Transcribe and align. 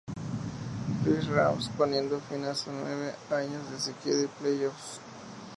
Louis 1.05 1.27
Rams, 1.29 1.69
poniendo 1.77 2.19
fin 2.21 2.43
a 2.45 2.55
sus 2.55 2.73
nueve 2.73 3.13
años 3.29 3.69
de 3.69 3.79
sequía 3.79 4.15
de 4.15 4.27
playoffs. 4.29 4.99